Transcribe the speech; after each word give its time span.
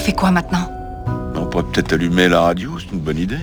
fait 0.00 0.12
quoi 0.12 0.30
maintenant 0.30 0.70
On 1.36 1.46
pourrait 1.46 1.64
peut-être 1.64 1.92
allumer 1.92 2.28
la 2.28 2.40
radio, 2.40 2.78
c'est 2.78 2.90
une 2.92 3.00
bonne 3.00 3.18
idée. 3.18 3.38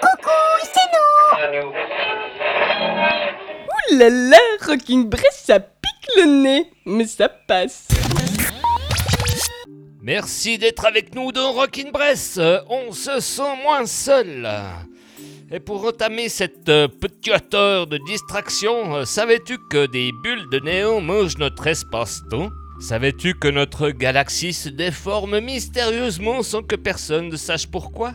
Coucou, 0.00 0.30
c'est 0.62 1.58
nous 1.62 1.68
Ouh 3.68 3.98
là 3.98 4.08
là, 4.08 4.38
Rocking 4.66 5.08
Bress, 5.08 5.42
ça 5.46 5.60
pique 5.60 6.08
le 6.16 6.42
nez, 6.42 6.70
mais 6.86 7.06
ça 7.06 7.28
passe. 7.28 7.88
Merci 10.02 10.56
d'être 10.58 10.86
avec 10.86 11.14
nous 11.14 11.30
dans 11.32 11.52
Rockin' 11.52 11.90
Bress. 11.92 12.36
Euh, 12.38 12.58
On 12.68 12.90
se 12.92 13.20
sent 13.20 13.56
moins 13.62 13.84
seul. 13.86 14.48
Et 15.52 15.58
pour 15.58 15.84
entamer 15.84 16.28
cette 16.28 16.68
euh, 16.68 16.86
petite 16.86 17.54
heure 17.54 17.88
de 17.88 17.98
distraction, 18.06 18.94
euh, 18.94 19.04
savais-tu 19.04 19.58
que 19.68 19.86
des 19.86 20.12
bulles 20.22 20.48
de 20.48 20.60
néon 20.60 21.00
mangent 21.00 21.38
notre 21.38 21.66
espace-temps? 21.66 22.50
Savais-tu 22.78 23.34
que 23.34 23.48
notre 23.48 23.90
galaxie 23.90 24.52
se 24.52 24.68
déforme 24.68 25.40
mystérieusement 25.40 26.44
sans 26.44 26.62
que 26.62 26.76
personne 26.76 27.30
ne 27.30 27.36
sache 27.36 27.66
pourquoi? 27.66 28.12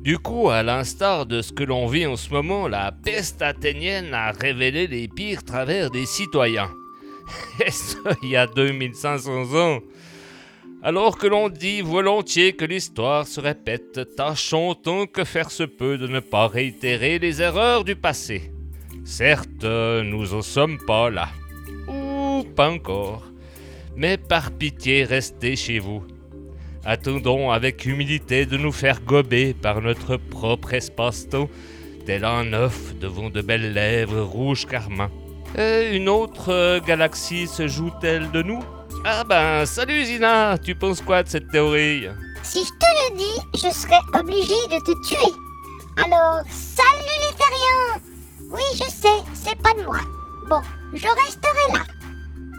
Du 0.00 0.18
coup, 0.18 0.50
à 0.50 0.64
l'instar 0.64 1.26
de 1.26 1.40
ce 1.40 1.52
que 1.52 1.62
l'on 1.62 1.86
vit 1.86 2.06
en 2.06 2.16
ce 2.16 2.30
moment, 2.30 2.66
la 2.66 2.90
peste 2.90 3.42
athénienne 3.42 4.12
a 4.12 4.32
révélé 4.32 4.88
les 4.88 5.06
pires 5.06 5.44
travers 5.44 5.88
des 5.88 6.04
citoyens. 6.04 6.70
Et 7.64 7.70
ce, 7.70 7.96
il 8.24 8.30
y 8.30 8.36
a 8.36 8.48
2500 8.48 9.54
ans 9.54 9.78
alors 10.82 11.16
que 11.16 11.28
l'on 11.28 11.48
dit 11.48 11.80
volontiers 11.80 12.54
que 12.54 12.64
l'histoire 12.64 13.26
se 13.26 13.40
répète, 13.40 14.16
tâchons 14.16 14.74
tant 14.74 15.06
que 15.06 15.24
faire 15.24 15.50
se 15.50 15.62
peut 15.62 15.96
de 15.96 16.08
ne 16.08 16.18
pas 16.18 16.48
réitérer 16.48 17.20
les 17.20 17.40
erreurs 17.40 17.84
du 17.84 17.94
passé. 17.94 18.52
Certes, 19.04 19.64
nous 19.64 20.34
en 20.34 20.42
sommes 20.42 20.78
pas 20.84 21.08
là. 21.08 21.28
Ou 21.88 22.44
pas 22.56 22.70
encore. 22.70 23.22
Mais 23.94 24.16
par 24.16 24.50
pitié, 24.50 25.04
restez 25.04 25.54
chez 25.54 25.78
vous. 25.78 26.02
Attendons 26.84 27.52
avec 27.52 27.86
humilité 27.86 28.44
de 28.44 28.56
nous 28.56 28.72
faire 28.72 29.02
gober 29.02 29.54
par 29.54 29.80
notre 29.82 30.16
propre 30.16 30.74
espace-temps, 30.74 31.48
tel 32.06 32.24
un 32.24 32.52
œuf 32.54 32.96
devant 32.98 33.30
de 33.30 33.40
belles 33.40 33.72
lèvres 33.72 34.22
rouges 34.22 34.66
carmin. 34.66 35.10
Une 35.56 36.08
autre 36.08 36.80
galaxie 36.84 37.46
se 37.46 37.68
joue-t-elle 37.68 38.32
de 38.32 38.42
nous? 38.42 38.64
Ah 39.04 39.24
ben, 39.24 39.66
salut 39.66 40.04
Zina, 40.04 40.56
tu 40.58 40.74
penses 40.74 41.00
quoi 41.00 41.22
de 41.22 41.28
cette 41.28 41.48
théorie? 41.50 42.06
Si 42.42 42.64
je 42.64 42.70
te 42.70 42.86
le 43.12 43.16
dis, 43.18 43.40
je 43.54 43.72
serais 43.72 44.00
obligé 44.18 44.54
de 44.70 44.78
te 44.84 45.08
tuer. 45.08 45.32
Alors, 46.04 46.40
salut 46.48 47.16
les 47.20 47.36
terriens 47.36 48.00
Oui, 48.50 48.62
je 48.74 48.84
sais, 48.90 49.22
c'est 49.34 49.56
pas 49.60 49.74
de 49.74 49.84
moi. 49.84 49.98
Bon, 50.48 50.60
je 50.92 51.06
resterai 51.06 51.72
là. 51.72 51.84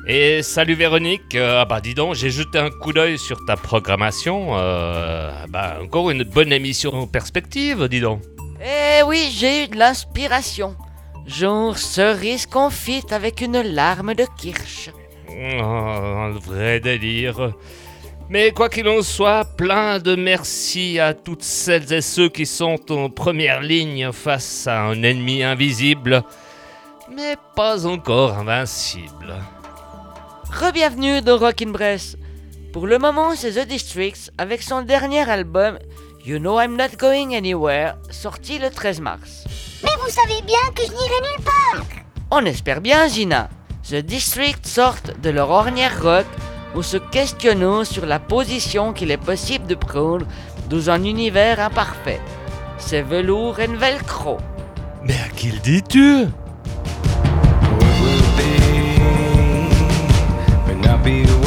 Et 0.06 0.44
salut 0.44 0.76
Véronique, 0.76 1.34
Euh, 1.36 1.62
ah 1.62 1.66
bah 1.66 1.80
dis 1.80 1.94
donc, 1.94 2.16
j'ai 2.16 2.30
jeté 2.30 2.60
un 2.60 2.70
coup 2.70 2.92
d'œil 2.92 3.18
sur 3.18 3.38
ta 3.46 3.56
programmation. 3.56 4.50
Euh, 4.58 5.32
bah 5.48 5.78
encore 5.82 6.10
une 6.12 6.24
bonne 6.24 6.52
émission 6.52 6.94
en 6.94 7.08
perspective, 7.08 7.88
dis 7.88 8.02
donc. 8.02 8.22
Eh 8.62 9.02
oui, 9.04 9.30
j'ai 9.34 9.64
eu 9.64 9.68
de 9.70 9.78
l'inspiration. 9.78 10.76
Genre 11.26 11.78
cerise 11.78 12.46
confite 12.46 13.14
avec 13.14 13.40
une 13.40 13.62
larme 13.62 14.14
de 14.14 14.26
kirsch. 14.38 14.90
Oh, 15.36 15.64
un 15.64 16.32
vrai 16.32 16.80
délire. 16.80 17.54
Mais 18.30 18.52
quoi 18.52 18.70
qu'il 18.70 18.88
en 18.88 19.02
soit, 19.02 19.46
plein 19.58 20.00
de 20.00 20.16
merci 20.16 21.00
à 21.00 21.14
toutes 21.14 21.44
celles 21.44 21.92
et 21.92 22.02
ceux 22.02 22.30
qui 22.30 22.46
sont 22.46 22.80
en 22.92 23.10
première 23.10 23.62
ligne 23.62 24.12
face 24.12 24.68
à 24.68 24.84
un 24.84 25.04
ennemi 25.04 25.44
invisible, 25.44 26.24
mais 27.16 27.36
pas 27.56 27.86
encore 27.86 28.38
invincible. 28.38 29.36
Rebienvenue 30.52 31.22
dans 31.22 31.38
Rockin' 31.38 31.72
Bress. 31.72 32.16
Pour 32.72 32.88
le 32.88 32.98
moment, 32.98 33.36
c'est 33.36 33.52
The 33.52 33.68
Districts 33.68 34.32
avec 34.38 34.64
son 34.64 34.82
dernier 34.82 35.30
album 35.30 35.78
You 36.26 36.40
Know 36.40 36.60
I'm 36.60 36.78
Not 36.78 36.96
Going 36.98 37.36
Anywhere, 37.36 37.96
sorti 38.10 38.58
le 38.58 38.70
13 38.70 39.02
mars. 39.02 39.44
Mais 39.84 39.92
vous 40.02 40.10
savez 40.10 40.42
bien 40.44 40.58
que 40.74 40.84
je 40.84 40.92
n'irai 40.92 41.22
nulle 41.22 41.44
part. 41.44 41.86
On 42.32 42.46
espère 42.46 42.82
bien, 42.82 43.08
Gina. 43.08 43.50
The 43.90 43.96
District 43.96 44.66
sortent 44.66 45.20
de 45.22 45.30
leur 45.30 45.50
ornière 45.50 46.02
rock 46.02 46.26
ou 46.74 46.82
se 46.82 46.96
questionnant 46.96 47.84
sur 47.84 48.06
la 48.06 48.18
position 48.18 48.94
qu'il 48.94 49.12
est 49.12 49.18
possible 49.18 49.68
de 49.68 49.76
prendre 49.76 50.26
dans 50.70 50.90
un 50.90 51.04
univers 51.04 51.60
imparfait. 51.60 52.22
C'est 52.78 53.02
velours 53.02 53.60
et 53.60 53.68
velcro. 53.68 54.38
Mais 55.04 55.16
à 55.16 55.28
qui 55.36 55.52
le 55.52 55.60
dis-tu? 55.60 56.24
What 56.24 57.84
will 58.02 58.24
be 58.38 58.54
may 60.66 60.76
not 60.76 61.00
be 61.04 61.28
what 61.28 61.43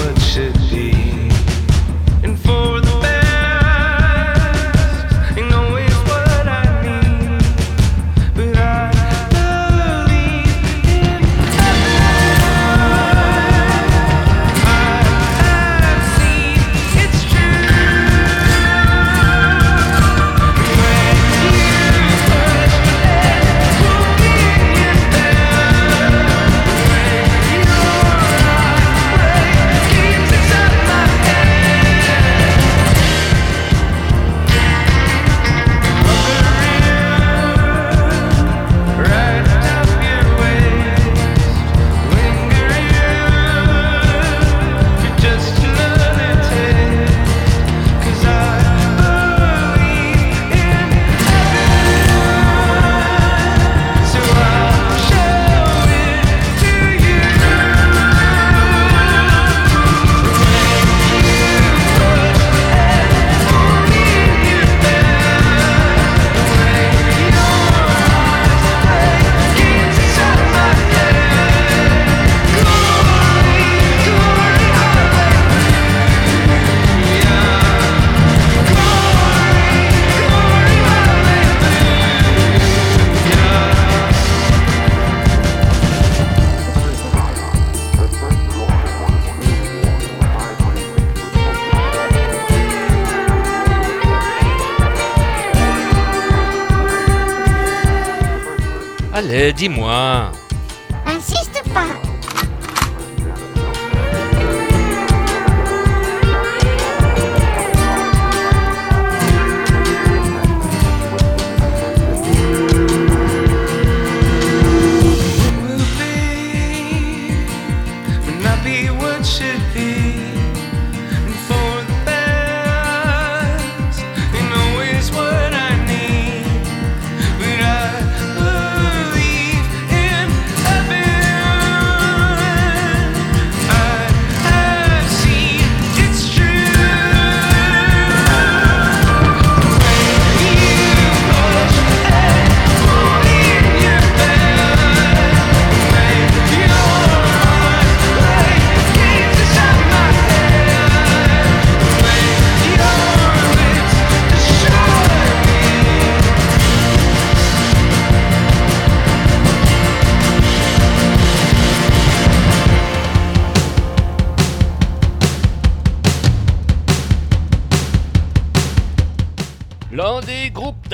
Dis-moi. 99.52 100.32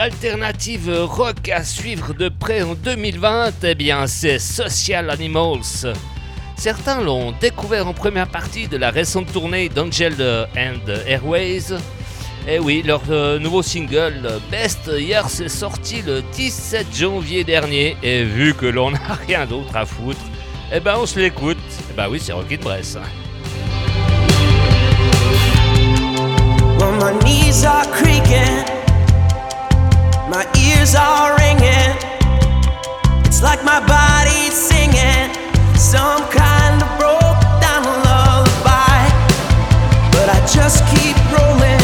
D'alternative 0.02 0.90
rock 1.04 1.48
à 1.48 1.62
suivre 1.62 2.12
de 2.12 2.28
près 2.28 2.62
en 2.62 2.74
2020, 2.74 3.52
eh 3.62 3.74
bien 3.76 4.08
c'est 4.08 4.40
Social 4.40 5.08
Animals. 5.10 5.94
Certains 6.56 7.00
l'ont 7.00 7.30
découvert 7.40 7.86
en 7.86 7.92
première 7.92 8.26
partie 8.26 8.66
de 8.66 8.76
la 8.76 8.90
récente 8.90 9.32
tournée 9.32 9.68
d'Angel 9.68 10.14
and 10.56 10.90
Airways. 11.06 11.74
Et 12.48 12.58
oui, 12.58 12.82
leur 12.84 13.02
euh, 13.10 13.38
nouveau 13.38 13.62
single 13.62 14.40
Best 14.50 14.90
Years 14.92 15.40
est 15.40 15.48
sorti 15.48 16.02
le 16.02 16.22
17 16.32 16.88
janvier 16.92 17.44
dernier. 17.44 17.96
Et 18.02 18.24
vu 18.24 18.54
que 18.54 18.66
l'on 18.66 18.90
n'a 18.90 18.98
rien 19.28 19.46
d'autre 19.46 19.76
à 19.76 19.86
foutre, 19.86 20.18
eh 20.72 20.80
ben 20.80 20.96
on 21.00 21.06
se 21.06 21.20
l'écoute. 21.20 21.58
Eh 21.90 21.96
ben 21.96 22.08
oui, 22.10 22.18
c'est 22.20 22.32
Rocky 22.32 22.58
de 22.58 22.64
Bresse. 22.64 22.98
My 30.32 30.46
ears 30.56 30.94
are 30.94 31.36
ringing. 31.36 31.92
It's 33.26 33.42
like 33.42 33.62
my 33.64 33.80
body's 33.86 34.54
singing 34.54 35.28
some 35.76 36.24
kind 36.30 36.80
of 36.80 36.88
broke 36.98 37.42
down 37.60 37.84
lullaby. 37.84 39.00
But 40.14 40.26
I 40.32 40.40
just 40.48 40.80
keep 40.88 41.16
rolling 41.36 41.81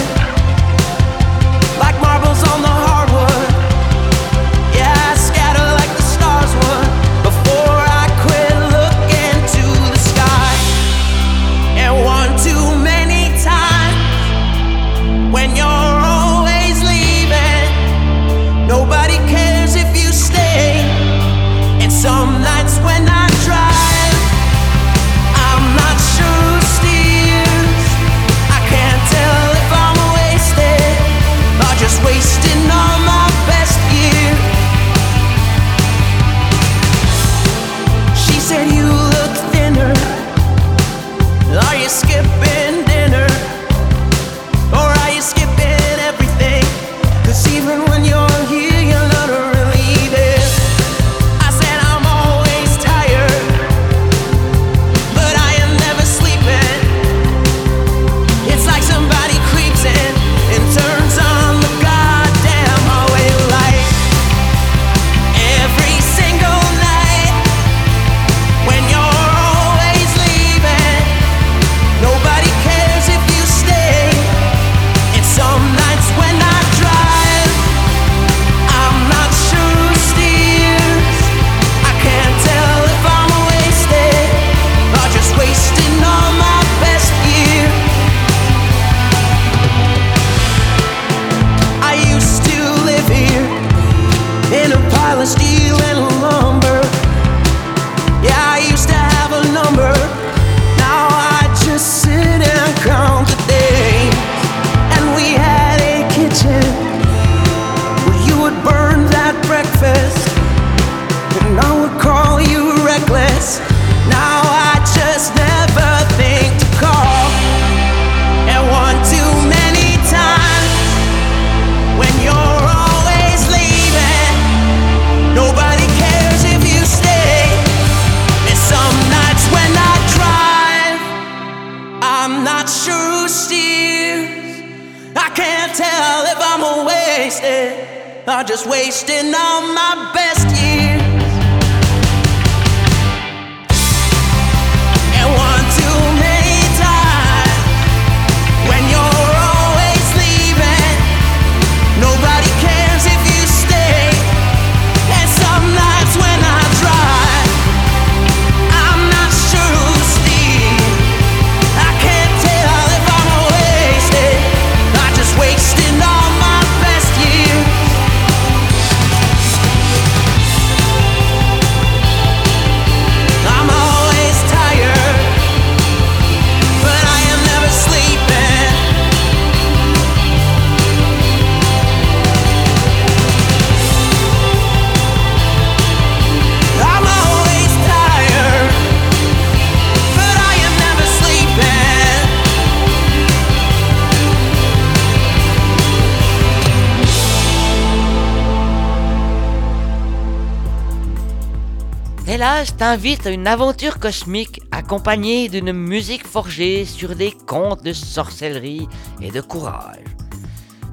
Et 202.38 202.40
là, 202.40 202.62
je 202.62 202.70
t'invite 202.70 203.26
à 203.26 203.30
une 203.30 203.48
aventure 203.48 203.98
cosmique 203.98 204.60
accompagnée 204.70 205.48
d'une 205.48 205.72
musique 205.72 206.24
forgée 206.24 206.84
sur 206.84 207.16
des 207.16 207.32
contes 207.32 207.82
de 207.82 207.92
sorcellerie 207.92 208.86
et 209.20 209.32
de 209.32 209.40
courage. 209.40 210.04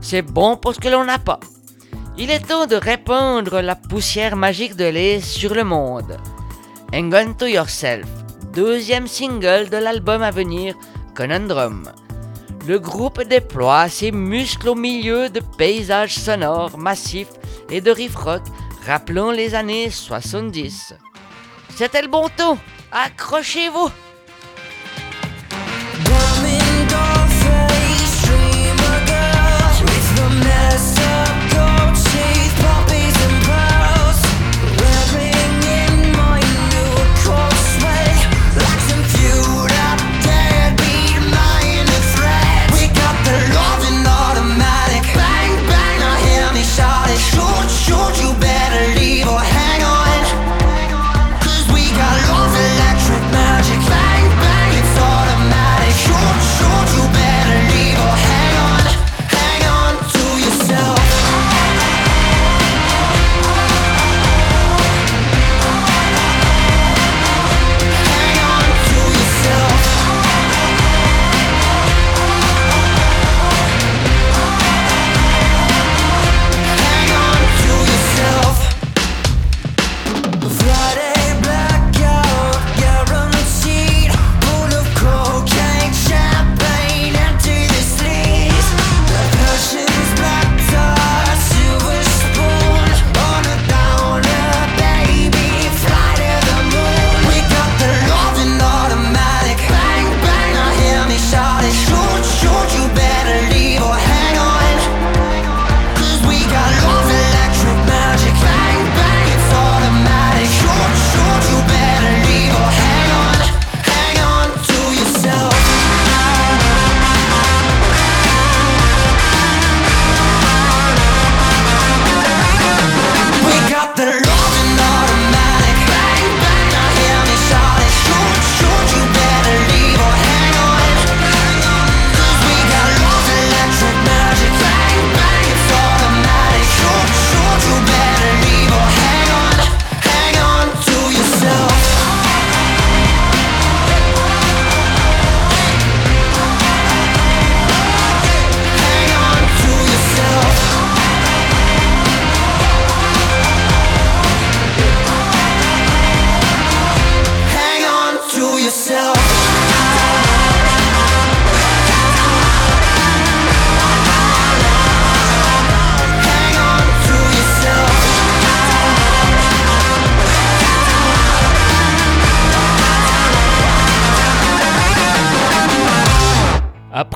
C'est 0.02 0.24
bon 0.24 0.58
pour 0.58 0.74
ce 0.74 0.80
que 0.80 0.88
l'on 0.88 1.06
n'a 1.06 1.20
pas. 1.20 1.40
Il 2.18 2.32
est 2.32 2.48
temps 2.48 2.66
de 2.66 2.76
répandre 2.76 3.62
la 3.62 3.76
poussière 3.76 4.36
magique 4.36 4.76
de 4.76 4.86
lait 4.86 5.22
sur 5.22 5.54
le 5.54 5.64
monde. 5.64 6.18
On 6.92 7.34
To 7.38 7.46
Yourself, 7.46 8.08
deuxième 8.52 9.06
single 9.06 9.70
de 9.70 9.78
l'album 9.78 10.24
à 10.24 10.32
venir, 10.32 10.74
Conundrum. 11.16 11.92
Le 12.68 12.80
groupe 12.80 13.22
déploie 13.22 13.88
ses 13.88 14.12
muscles 14.12 14.70
au 14.70 14.76
milieu 14.76 15.30
de 15.30 15.42
paysages 15.60 16.16
sonores 16.16 16.80
massifs 16.80 17.34
et 17.70 17.82
de 17.82 17.92
riff 17.92 18.16
rock 18.16 18.42
rappelant 18.88 19.30
les 19.30 19.54
années 19.54 19.92
70. 19.92 20.96
C'était 21.76 22.02
le 22.02 22.08
bon 22.08 22.30
ton. 22.38 22.58
Accrochez-vous. 22.92 23.90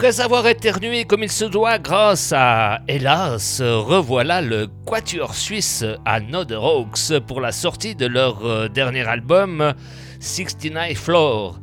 Après 0.10 0.24
avoir 0.24 0.48
éternué 0.48 1.06
comme 1.06 1.22
il 1.22 1.32
se 1.32 1.46
doit 1.46 1.78
grâce 1.78 2.34
à 2.36 2.80
Hélas, 2.88 3.62
revoilà 3.62 4.42
le 4.42 4.68
quatuor 4.84 5.36
suisse 5.36 5.86
Another 6.04 6.64
Oaks 6.64 7.20
pour 7.28 7.42
la 7.42 7.52
sortie 7.52 7.94
de 7.94 8.08
leur 8.08 8.44
euh, 8.44 8.70
dernier 8.70 9.08
album 9.08 9.76
69 10.20 10.98
Floor. 10.98 11.60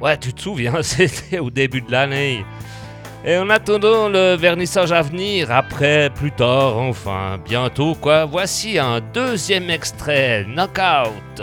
Ouais, 0.00 0.16
tu 0.16 0.32
te 0.32 0.40
souviens, 0.40 0.76
c'était 0.82 1.40
au 1.40 1.50
début 1.50 1.82
de 1.82 1.92
l'année. 1.92 2.42
Et 3.22 3.36
en 3.36 3.50
attendant 3.50 4.08
le 4.08 4.34
vernissage 4.34 4.92
à 4.92 5.02
venir, 5.02 5.52
après, 5.52 6.08
plus 6.08 6.32
tard, 6.32 6.78
enfin, 6.78 7.38
bientôt 7.44 7.94
quoi, 7.94 8.24
voici 8.24 8.78
un 8.78 9.02
deuxième 9.12 9.68
extrait, 9.68 10.46
Knockout. 10.48 11.42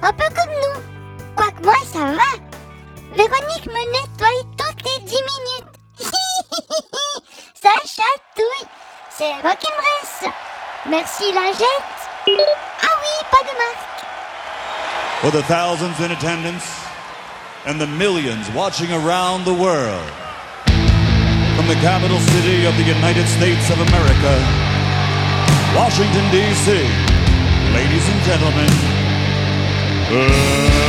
Un 0.00 0.12
peu 0.14 0.24
comme 0.34 0.54
nous. 0.54 0.80
Quoique 1.36 1.62
moi, 1.62 1.74
ça 1.84 1.98
va. 1.98 2.42
Véronique 3.14 3.66
me 3.66 3.92
nettoie 3.92 4.28
toutes 4.56 4.84
les 4.84 5.04
10 5.04 5.12
minutes. 5.12 5.71
Ça 7.54 7.70
chatouille. 7.84 8.68
C'est. 9.10 9.32
Merci 10.88 11.32
la 11.32 11.52
jette. 11.52 12.00
Ah 12.82 12.94
oui, 13.00 13.24
pas 13.30 13.42
de 13.42 13.54
marque. 13.56 13.92
For 15.20 15.30
the 15.30 15.42
thousands 15.46 16.00
in 16.00 16.10
attendance 16.10 16.66
and 17.66 17.80
the 17.80 17.86
millions 17.86 18.50
watching 18.54 18.90
around 18.92 19.44
the 19.44 19.54
world. 19.54 20.10
From 21.56 21.68
the 21.68 21.76
capital 21.76 22.18
city 22.18 22.66
of 22.66 22.76
the 22.76 22.82
United 22.82 23.28
States 23.28 23.70
of 23.70 23.78
America, 23.78 24.34
Washington, 25.76 26.24
D.C., 26.32 26.72
ladies 27.72 28.08
and 28.08 28.22
gentlemen, 28.24 28.70
uh, 30.10 30.81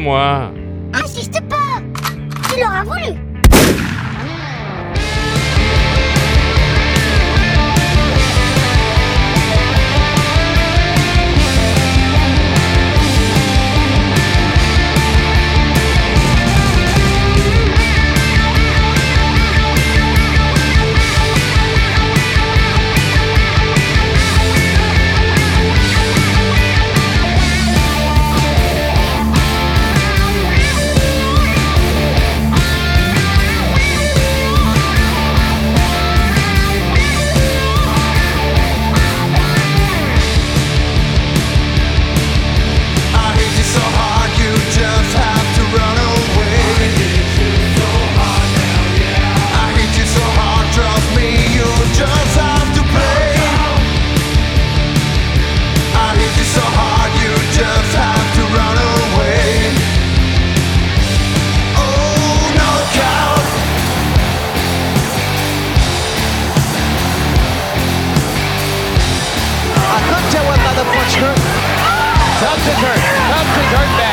Allez, 0.00 0.59
Dirt 73.70 74.09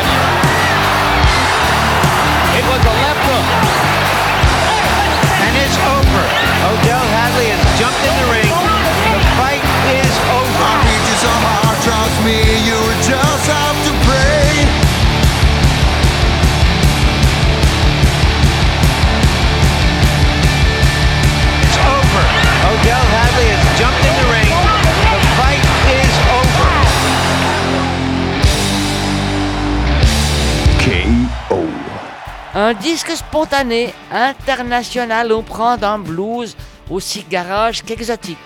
Un 32.68 32.74
disque 32.74 33.12
spontané, 33.12 33.94
international, 34.12 35.32
on 35.32 35.42
prend 35.42 35.78
d'un 35.78 36.00
blues 36.00 36.58
aussi 36.90 37.26
garage 37.30 37.82
qu'exotique. 37.82 38.38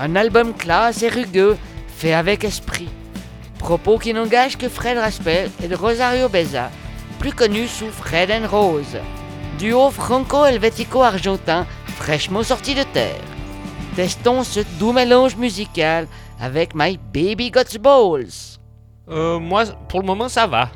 Un 0.00 0.16
album 0.16 0.52
classe 0.52 1.04
et 1.04 1.08
rugueux, 1.08 1.56
fait 1.86 2.14
avec 2.14 2.42
esprit. 2.42 2.88
Propos 3.60 3.98
qui 3.98 4.12
n'engagent 4.12 4.58
que 4.58 4.68
Fred 4.68 4.98
Raspel 4.98 5.52
et 5.62 5.72
Rosario 5.72 6.28
Beza, 6.28 6.68
plus 7.20 7.32
connu 7.32 7.68
sous 7.68 7.92
Fred 7.92 8.28
and 8.32 8.48
Rose. 8.48 8.98
Duo 9.56 9.92
franco-helvético-argentin 9.92 11.64
fraîchement 11.94 12.42
sorti 12.42 12.74
de 12.74 12.82
terre. 12.82 13.22
Testons 13.94 14.42
ce 14.42 14.58
doux 14.80 14.92
mélange 14.92 15.36
musical 15.36 16.08
avec 16.40 16.74
My 16.74 16.98
Baby 17.14 17.52
Got 17.52 17.78
Balls. 17.80 18.58
Euh, 19.08 19.38
moi, 19.38 19.62
pour 19.88 20.00
le 20.00 20.06
moment, 20.06 20.28
ça 20.28 20.48
va. 20.48 20.70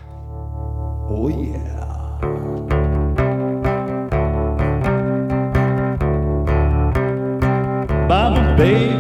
Oh 1.11 1.29
yeah. 1.29 1.76
by 8.09 8.29
my 8.31 8.57
baby. 8.57 8.95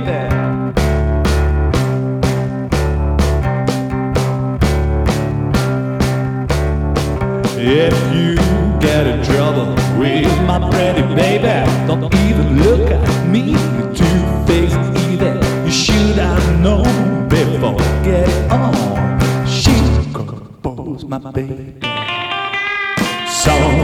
If 7.58 7.94
you 8.14 8.36
get 8.80 9.06
in 9.06 9.24
trouble 9.24 9.74
with 9.98 10.26
my 10.46 10.58
pretty 10.70 11.02
baby, 11.14 11.66
don't 11.86 12.12
even 12.14 12.62
look 12.62 12.90
at 12.90 13.26
me, 13.28 13.52
you 13.52 13.94
two-faced 13.94 14.76
either. 15.06 15.34
You 15.64 15.70
should 15.70 16.16
have 16.16 16.60
known 16.60 17.28
before 17.28 17.76
Get 18.02 18.28
on. 18.50 19.46
She 19.46 19.74
composed 20.12 21.08
my 21.08 21.18
baby. 21.30 21.74
So 23.28 23.75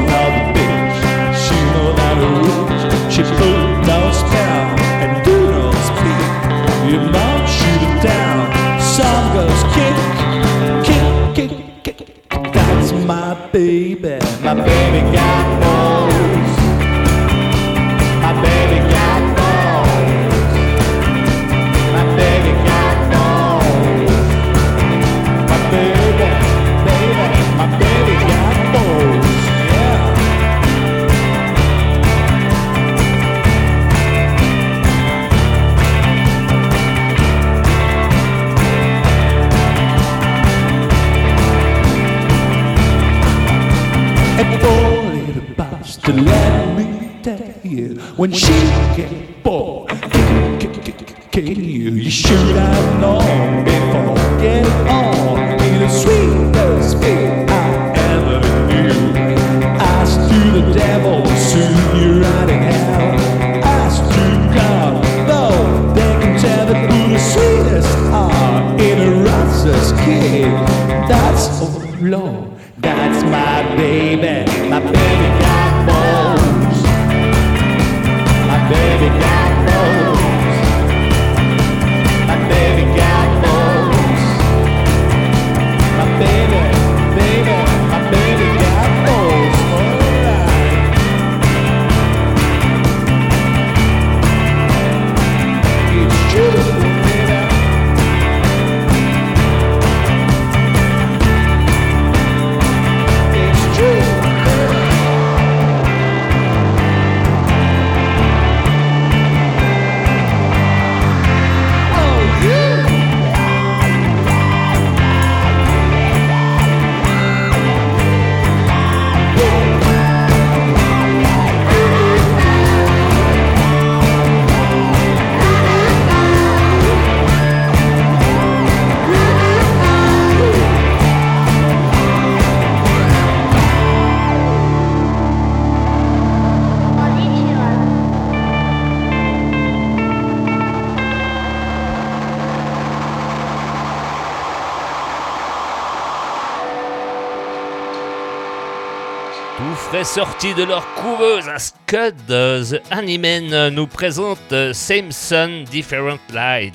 extrait 150.03 150.21
sorti 150.21 150.55
de 150.55 150.65
leur 150.65 150.85
couveuse 150.95 151.49
à 151.49 151.59
Scud, 151.59 152.15
euh, 152.31 152.65
The 152.65 152.83
Animen 152.91 153.53
euh, 153.53 153.71
nous 153.71 153.87
présente 153.87 154.38
euh, 154.53 154.73
Same 154.73 155.12
Sun, 155.12 155.65
Different 155.65 156.19
Light. 156.33 156.75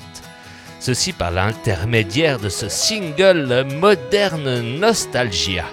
Ceci 0.80 1.12
par 1.12 1.30
l'intermédiaire 1.30 2.38
de 2.38 2.48
ce 2.48 2.68
single 2.68 3.66
moderne 3.80 4.60
Nostalgia. 4.78 5.64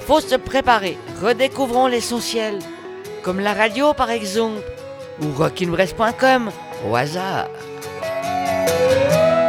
Faut 0.00 0.20
se 0.20 0.34
préparer, 0.34 0.96
redécouvrons 1.22 1.86
l'essentiel, 1.86 2.58
comme 3.22 3.40
la 3.40 3.52
radio 3.52 3.94
par 3.94 4.10
exemple, 4.10 4.64
ou 5.20 5.30
rockinbrest.com 5.36 6.50
au 6.88 6.96
hasard. 6.96 7.48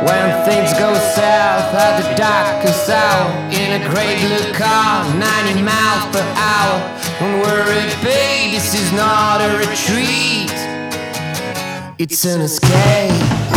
When 0.08 0.46
things 0.46 0.72
go 0.80 0.94
south 0.94 1.76
at 1.76 2.00
the 2.00 2.16
darkest 2.16 2.90
hour 2.90 3.28
In 3.52 3.82
a 3.82 3.90
great 3.90 4.20
blue 4.22 4.54
car, 4.54 5.04
90 5.14 5.62
miles 5.62 6.06
per 6.16 6.24
hour. 6.40 6.80
Don't 7.20 7.42
worry, 7.42 7.84
babe, 8.02 8.54
this 8.54 8.74
is 8.74 8.94
not 8.94 9.42
a 9.42 9.58
retreat. 9.58 10.56
It's 11.98 12.24
an 12.24 12.40
escape. 12.40 13.49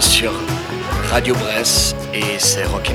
Sur 0.00 0.32
Radio 1.08 1.34
Bresse 1.34 1.96
et 2.12 2.38
c'est 2.38 2.64
Rock 2.64 2.91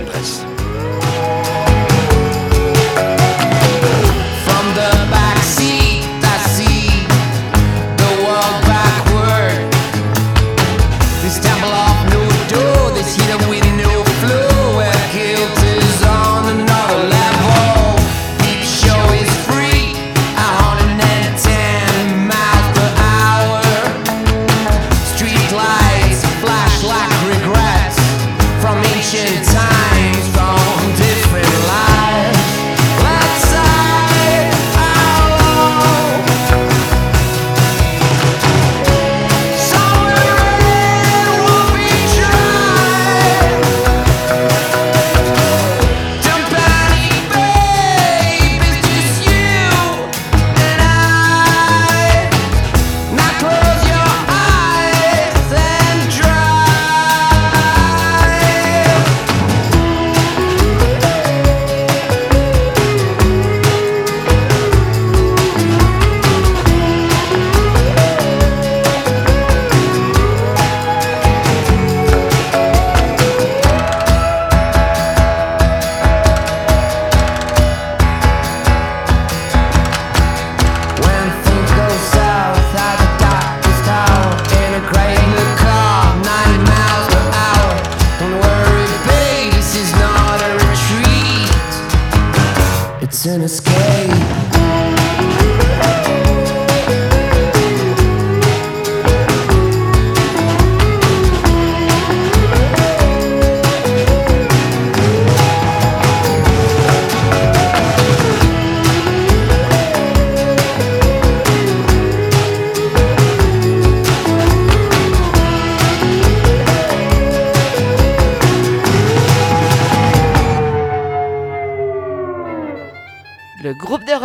an 93.27 93.41
escape. 93.41 94.36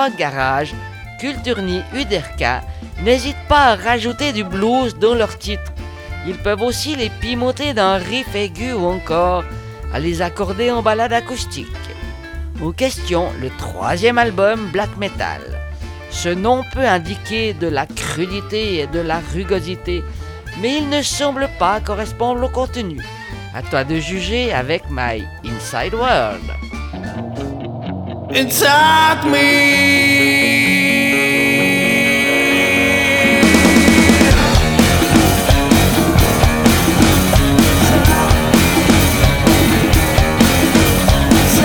Rock 0.02 0.16
Garage, 0.16 0.74
Kulturni 1.20 1.80
Uderka 1.94 2.62
n'hésitent 3.04 3.46
pas 3.48 3.66
à 3.66 3.76
rajouter 3.76 4.32
du 4.32 4.42
blues 4.42 4.96
dans 4.98 5.14
leurs 5.14 5.38
titres. 5.38 5.72
Ils 6.26 6.38
peuvent 6.38 6.62
aussi 6.62 6.96
les 6.96 7.08
pimenter 7.08 7.72
d'un 7.72 7.98
riff 7.98 8.34
aigu 8.34 8.72
ou 8.72 8.84
encore 8.86 9.44
à 9.94 10.00
les 10.00 10.20
accorder 10.20 10.72
en 10.72 10.82
balade 10.82 11.12
acoustique. 11.12 11.68
Aux 12.60 12.72
questions, 12.72 13.28
le 13.40 13.48
troisième 13.50 14.18
album 14.18 14.70
Black 14.72 14.96
Metal. 14.96 15.40
Ce 16.10 16.30
nom 16.30 16.64
peut 16.72 16.84
indiquer 16.84 17.54
de 17.54 17.68
la 17.68 17.86
crudité 17.86 18.80
et 18.80 18.88
de 18.88 18.98
la 18.98 19.20
rugosité, 19.32 20.02
mais 20.60 20.78
il 20.78 20.88
ne 20.88 21.02
semble 21.02 21.48
pas 21.60 21.78
correspondre 21.78 22.42
au 22.42 22.48
contenu. 22.48 23.00
À 23.54 23.62
toi 23.62 23.84
de 23.84 24.00
juger 24.00 24.52
avec 24.52 24.82
My 24.90 25.22
Inside 25.44 25.94
World. 25.94 26.71
inside 28.34 29.30
me. 29.30 29.92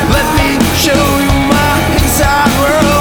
Let 0.10 0.28
me 0.36 0.66
show 0.76 0.92
you 0.94 1.34
my 1.48 1.96
inside 1.96 2.52
world 2.60 2.97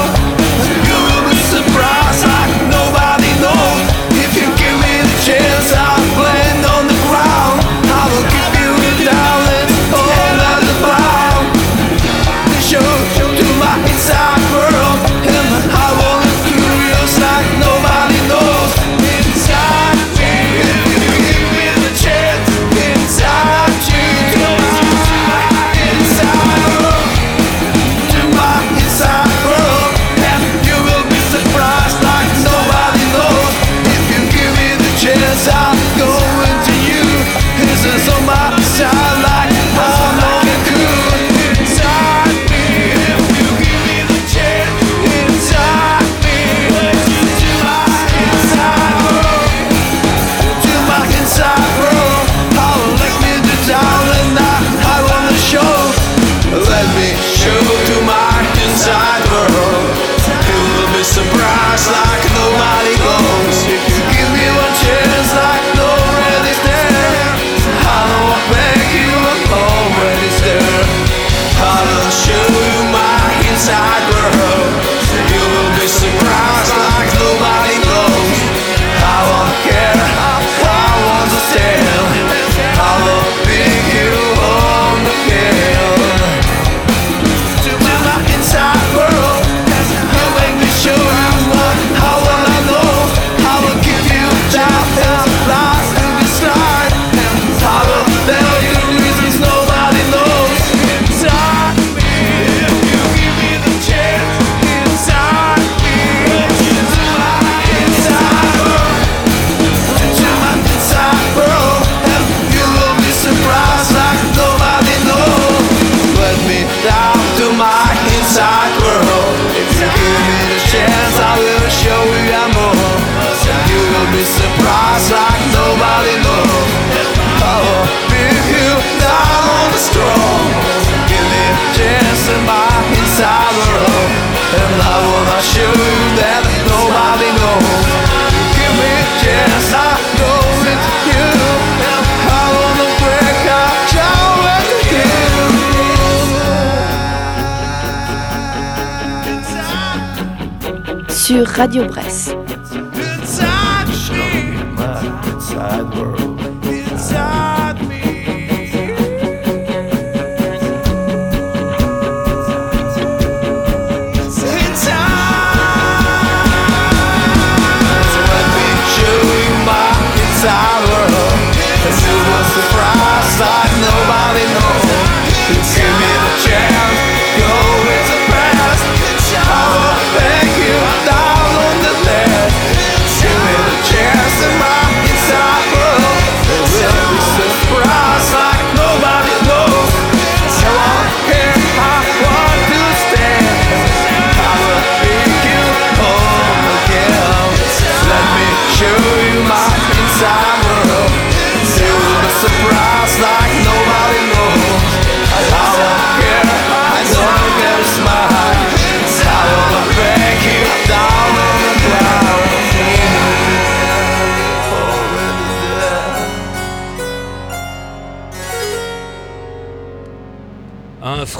sur 151.27 151.45
Radio 151.45 151.83
Bresse. 151.83 152.36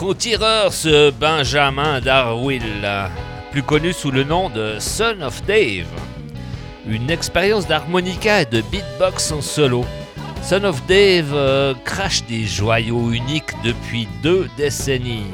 au 0.07 0.13
tireur, 0.13 0.71
ce 0.71 1.11
Benjamin 1.11 1.99
Darwill, 1.99 2.63
plus 3.51 3.61
connu 3.61 3.91
sous 3.91 4.09
le 4.09 4.23
nom 4.23 4.49
de 4.49 4.77
Son 4.79 5.21
of 5.21 5.43
Dave. 5.43 5.85
Une 6.87 7.09
expérience 7.09 7.67
d'harmonica 7.67 8.41
et 8.41 8.45
de 8.45 8.61
beatbox 8.61 9.33
en 9.33 9.41
solo. 9.41 9.83
Son 10.41 10.63
of 10.63 10.81
Dave 10.87 11.33
euh, 11.33 11.73
crache 11.83 12.23
des 12.25 12.45
joyaux 12.45 13.11
uniques 13.11 13.51
depuis 13.65 14.07
deux 14.23 14.47
décennies. 14.55 15.27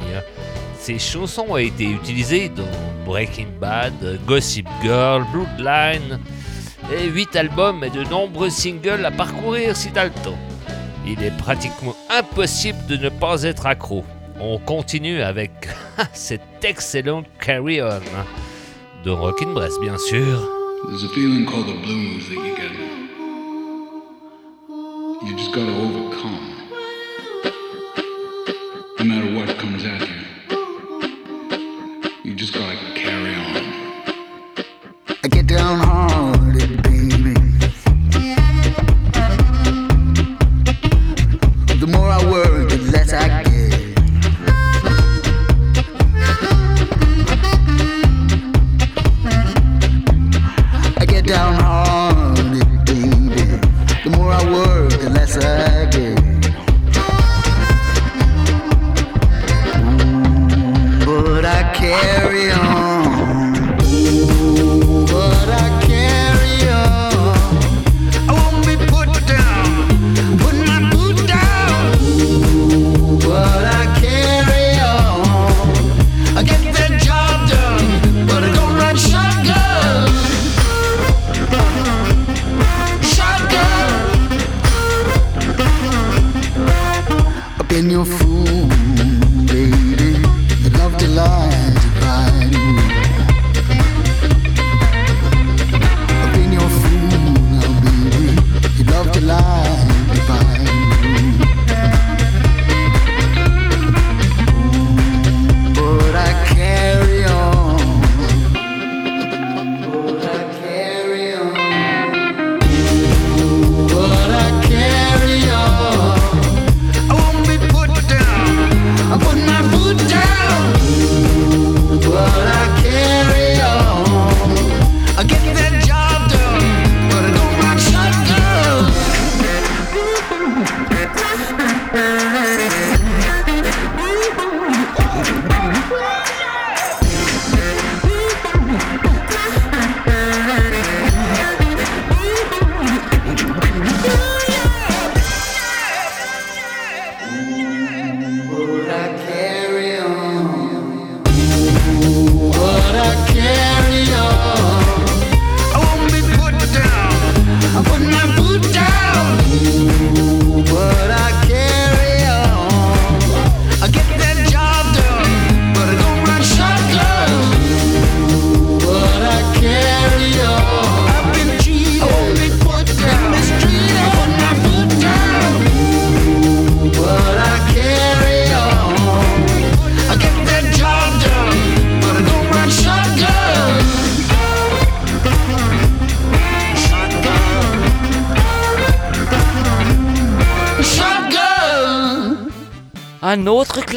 Ses 0.76 0.98
chansons 0.98 1.46
ont 1.50 1.56
été 1.56 1.84
utilisées 1.84 2.48
dans 2.48 2.64
Breaking 3.06 3.46
Bad, 3.60 3.92
Gossip 4.26 4.66
Girl, 4.82 5.24
Bloodline, 5.32 6.18
et 6.92 7.06
8 7.06 7.36
albums 7.36 7.84
et 7.84 7.90
de 7.90 8.02
nombreux 8.02 8.50
singles 8.50 9.06
à 9.06 9.12
parcourir 9.12 9.76
si 9.76 9.92
t'as 9.92 10.06
le 10.06 10.10
temps. 10.10 10.38
Il 11.06 11.22
est 11.22 11.36
pratiquement 11.36 11.94
impossible 12.10 12.84
de 12.88 12.96
ne 12.96 13.08
pas 13.08 13.44
être 13.44 13.66
accro 13.66 14.04
on 14.40 14.58
continue 14.58 15.20
avec 15.22 15.68
cet 16.12 16.42
excellent 16.62 17.24
Carry 17.40 17.80
On 17.82 18.00
de 19.04 19.10
Rockin' 19.10 19.52
Bress, 19.52 19.78
bien 19.80 19.98
sûr. 19.98 20.40
There's 20.88 21.04
a 21.04 21.08
feeling 21.14 21.46
called 21.46 21.66
the 21.66 21.80
blues 21.82 22.28
that 22.28 22.36
you 22.36 22.56
get. 22.56 22.72
You 25.26 25.36
just 25.36 25.54
gotta 25.54 25.70
overcome. 25.70 26.13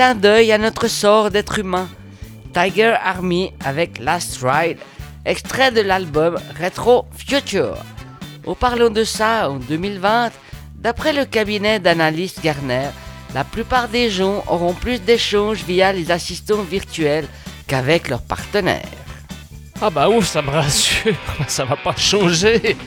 Clin 0.08 0.15
d'œil 0.15 0.54
à 0.54 0.58
notre 0.58 0.88
sort 0.88 1.32
d'être 1.32 1.60
humain. 1.60 1.89
Tiger 2.54 2.96
Army 3.04 3.52
avec 3.65 4.00
Last 4.00 4.39
Ride, 4.41 4.78
extrait 5.26 5.72
de 5.72 5.82
l'album 5.82 6.38
Retro 6.62 7.06
Future. 7.17 7.76
Au 8.46 8.56
parlons 8.56 8.89
de 8.89 9.04
ça 9.04 9.50
en 9.50 9.56
2020, 9.58 10.32
d'après 10.76 11.12
le 11.12 11.26
cabinet 11.26 11.80
d'analyse 11.80 12.36
Garner, 12.41 12.88
la 13.36 13.43
plupart 13.43 13.89
des 13.89 14.10
gens 14.10 14.46
auront 14.48 14.74
plus 14.74 15.00
d'échanges 15.02 15.63
via 15.67 15.91
les 15.91 16.10
assistants 16.10 16.62
virtuels 16.62 17.28
qu'avec 17.67 18.08
leurs 18.08 18.22
partenaires. 18.22 18.88
Ah 19.82 19.89
bah 19.89 20.08
ouf, 20.08 20.26
ça 20.26 20.41
me 20.41 20.52
rassure, 20.52 21.15
ça 21.50 21.65
va 21.65 21.76
pas 21.76 21.98
changer. 21.98 22.78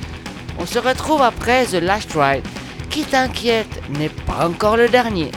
On 0.59 0.65
se 0.65 0.79
retrouve 0.79 1.21
après 1.21 1.67
The 1.67 1.83
Last 1.83 2.13
Ride, 2.15 2.47
qui 2.89 3.05
t'inquiète 3.05 3.83
n'est 3.91 4.09
pas 4.09 4.49
encore 4.49 4.79
le 4.79 4.89
dernier. 4.89 5.31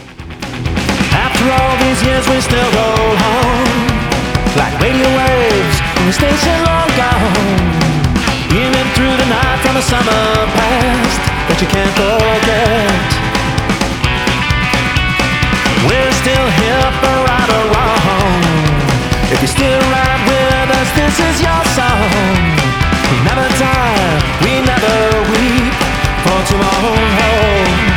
After 1.44 1.60
all 1.60 1.76
these 1.84 2.02
years, 2.08 2.26
we 2.30 2.40
still 2.40 2.70
roll 2.72 3.16
home 3.20 3.68
like 4.56 4.80
radio 4.80 5.04
waves 5.12 5.78
in 6.00 6.08
a 6.08 6.16
station 6.16 6.56
long 6.64 6.88
gone. 6.96 7.60
Beaming 8.48 8.90
through 8.96 9.12
the 9.20 9.28
night 9.28 9.60
from 9.60 9.76
a 9.76 9.84
summer 9.84 10.24
past 10.56 11.20
that 11.52 11.60
you 11.60 11.68
can't 11.68 11.92
forget. 12.00 12.96
We're 15.84 16.16
still 16.24 16.48
here 16.64 16.88
for 17.04 17.16
right 17.28 17.50
or 17.60 17.66
wrong. 17.76 18.40
If 19.28 19.44
you 19.44 19.52
still 19.52 19.84
ride 19.92 20.24
with 20.24 20.80
us, 20.80 20.90
this 20.96 21.16
is 21.28 21.44
your 21.44 21.64
song. 21.76 22.08
We 23.12 23.20
never 23.28 23.48
die, 23.60 24.16
we 24.48 24.64
never 24.64 24.96
weep 25.28 25.76
for 26.24 26.40
tomorrow. 26.48 27.93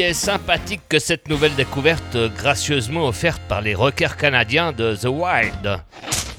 Sympathique 0.00 0.80
que 0.88 0.98
cette 0.98 1.28
nouvelle 1.28 1.54
découverte 1.56 2.16
euh, 2.16 2.30
gracieusement 2.34 3.06
offerte 3.06 3.42
par 3.48 3.60
les 3.60 3.74
rockers 3.74 4.16
canadiens 4.16 4.72
de 4.72 4.96
The 4.96 5.04
Wild. 5.06 5.78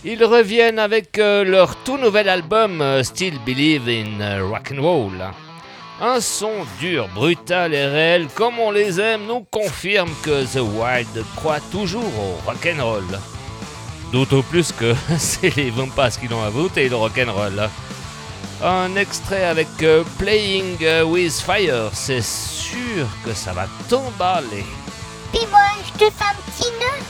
Ils 0.04 0.24
reviennent 0.26 0.80
avec 0.80 1.20
euh, 1.20 1.44
leur 1.44 1.76
tout 1.84 1.98
nouvel 1.98 2.28
album 2.28 2.82
euh, 2.82 3.04
Still 3.04 3.36
Believe 3.46 3.88
in 3.88 4.42
Rock 4.50 4.74
and 4.76 4.82
Roll. 4.82 5.24
Un 6.02 6.20
son 6.20 6.66
dur, 6.80 7.08
brutal 7.14 7.76
et 7.76 7.86
réel 7.86 8.28
comme 8.34 8.58
on 8.58 8.72
les 8.72 9.00
aime 9.00 9.28
nous 9.28 9.46
confirme 9.52 10.10
que 10.24 10.44
The 10.44 10.62
Wild 10.62 11.24
croit 11.36 11.62
toujours 11.72 12.02
au 12.04 12.50
rock 12.50 12.68
and 12.68 12.84
roll. 12.84 13.20
D'autant 14.12 14.42
plus 14.42 14.72
que 14.72 14.96
c'est 15.20 15.56
les 15.56 15.70
Vampas 15.70 16.18
qui 16.20 16.28
l'ont 16.28 16.42
inventé 16.42 16.90
le 16.90 16.96
rock 16.96 17.20
and 17.24 17.32
roll. 17.32 17.70
Un 18.64 18.96
extrait 18.96 19.46
avec 19.46 19.68
euh, 19.82 20.04
Playing 20.20 20.78
euh, 20.84 21.04
with 21.04 21.34
Fire, 21.34 21.90
c'est 21.94 22.22
sûr 22.22 23.08
que 23.26 23.34
ça 23.34 23.54
va 23.54 23.66
t'emballer. 23.90 24.66
Puis 25.34 25.42
moi, 25.50 25.60
je 25.84 25.92
te 25.94 26.12
fais 26.12 26.24
un 26.24 26.52
petit 26.52 26.70
nœud. 26.80 27.04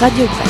Radio 0.00 0.28
Bresse. 0.28 0.47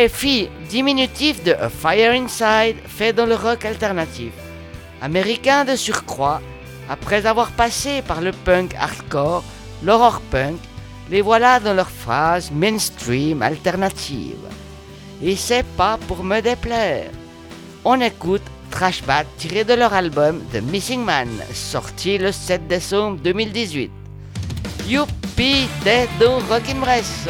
AFI, 0.00 0.48
diminutif 0.70 1.44
de 1.44 1.52
A 1.52 1.68
Fire 1.68 2.12
Inside, 2.12 2.76
fait 2.86 3.12
dans 3.12 3.26
le 3.26 3.34
rock 3.34 3.66
alternatif. 3.66 4.32
Américain 5.02 5.66
de 5.66 5.76
surcroît, 5.76 6.40
après 6.88 7.26
avoir 7.26 7.50
passé 7.50 8.00
par 8.00 8.22
le 8.22 8.32
punk 8.32 8.74
hardcore, 8.74 9.44
l'horror 9.82 10.22
punk, 10.30 10.58
les 11.10 11.20
voilà 11.20 11.60
dans 11.60 11.74
leur 11.74 11.90
phase 11.90 12.50
mainstream 12.50 13.42
alternative. 13.42 14.46
Et 15.22 15.36
c'est 15.36 15.66
pas 15.76 15.98
pour 16.08 16.24
me 16.24 16.40
déplaire. 16.40 17.10
On 17.84 18.00
écoute 18.00 18.42
Trash 18.70 19.02
Bat 19.02 19.24
tiré 19.36 19.64
de 19.64 19.74
leur 19.74 19.92
album 19.92 20.40
The 20.50 20.62
Missing 20.62 21.04
Man, 21.04 21.28
sorti 21.52 22.16
le 22.16 22.32
7 22.32 22.66
décembre 22.68 23.18
2018. 23.22 23.90
Youpi, 24.88 25.68
t'es 25.84 26.08
dans 26.18 26.38
Rockin' 26.48 26.80
Bress. 26.80 27.28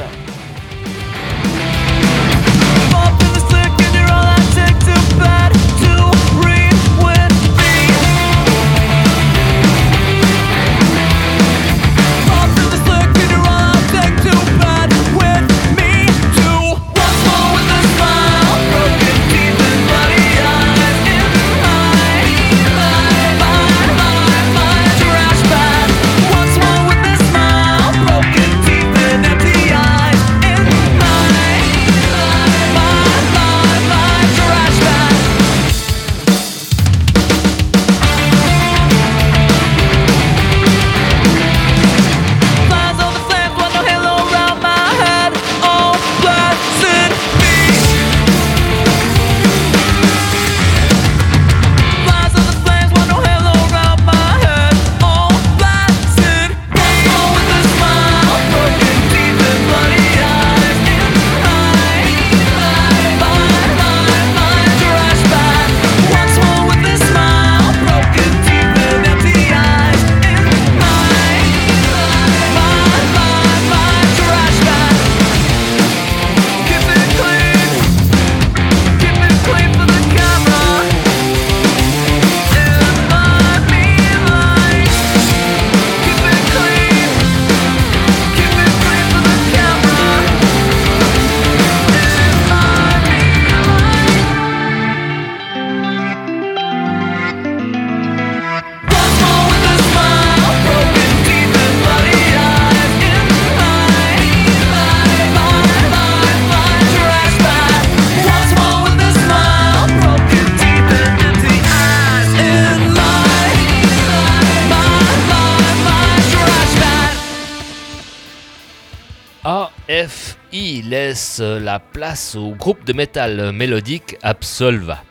Laisse 120.91 121.39
la 121.39 121.79
place 121.79 122.35
au 122.35 122.51
groupe 122.51 122.85
de 122.85 122.93
métal 122.93 123.53
mélodique 123.53 124.17
Absolva. 124.23 125.05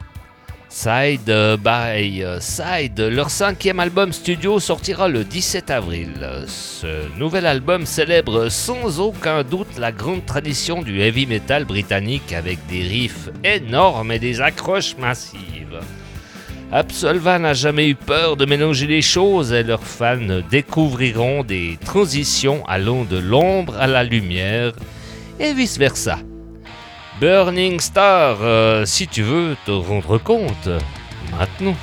Side 0.68 1.34
by 1.64 2.22
Side, 2.42 3.00
leur 3.00 3.30
cinquième 3.30 3.80
album 3.80 4.12
studio 4.12 4.60
sortira 4.60 5.08
le 5.08 5.24
17 5.24 5.72
avril. 5.72 6.12
Ce 6.48 7.18
nouvel 7.18 7.46
album 7.46 7.86
célèbre 7.86 8.50
sans 8.50 9.00
aucun 9.00 9.44
doute 9.44 9.78
la 9.78 9.94
grande 9.94 10.26
tradition 10.26 10.82
du 10.82 11.00
heavy 11.00 11.26
metal 11.26 11.64
britannique 11.64 12.34
avec 12.34 12.60
des 12.68 12.82
riffs 12.82 13.30
énormes 13.46 14.12
et 14.12 14.20
des 14.20 14.42
accroches 14.42 14.98
massives. 14.98 15.80
Absolva 16.74 17.40
n'a 17.40 17.54
jamais 17.54 17.88
eu 17.88 17.96
peur 17.96 18.36
de 18.36 18.46
mélanger 18.46 18.86
les 18.86 19.02
choses 19.02 19.54
et 19.54 19.64
leurs 19.64 19.84
fans 19.84 20.42
découvriront 20.52 21.44
des 21.46 21.78
transitions 21.86 22.66
allant 22.68 23.06
de 23.06 23.18
l'ombre 23.18 23.78
à 23.80 23.88
la 23.88 24.04
lumière 24.04 24.74
et 25.40 25.54
vice-versa. 25.54 26.20
Burning 27.20 27.80
Star, 27.80 28.38
euh, 28.42 28.86
si 28.86 29.08
tu 29.08 29.24
veux 29.24 29.56
te 29.66 29.72
rendre 29.72 30.18
compte, 30.18 30.70
maintenant. 31.32 31.76